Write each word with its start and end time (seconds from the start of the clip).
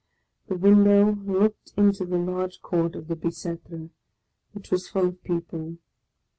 The 0.47 0.55
window 0.55 1.13
looked 1.13 1.73
into 1.77 2.05
the 2.07 2.17
large 2.17 2.59
Court 2.63 2.95
of 2.95 3.07
the 3.07 3.15
Bicetre, 3.15 3.91
which 4.53 4.71
was 4.71 4.89
full 4.89 5.09
of 5.09 5.23
people. 5.23 5.77